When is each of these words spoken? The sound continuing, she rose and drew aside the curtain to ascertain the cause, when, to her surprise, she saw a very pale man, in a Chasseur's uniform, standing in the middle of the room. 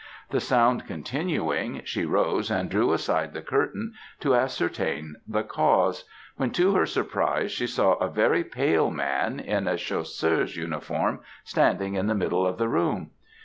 The 0.31 0.39
sound 0.39 0.87
continuing, 0.87 1.83
she 1.85 2.05
rose 2.05 2.49
and 2.49 2.71
drew 2.71 2.91
aside 2.91 3.35
the 3.35 3.43
curtain 3.43 3.93
to 4.21 4.33
ascertain 4.33 5.17
the 5.27 5.43
cause, 5.43 6.05
when, 6.37 6.49
to 6.53 6.73
her 6.73 6.87
surprise, 6.87 7.51
she 7.51 7.67
saw 7.67 7.91
a 7.97 8.09
very 8.09 8.43
pale 8.43 8.89
man, 8.89 9.39
in 9.39 9.67
a 9.67 9.77
Chasseur's 9.77 10.57
uniform, 10.57 11.19
standing 11.43 11.93
in 11.93 12.07
the 12.07 12.15
middle 12.15 12.47
of 12.47 12.57
the 12.57 12.67
room. 12.67 13.11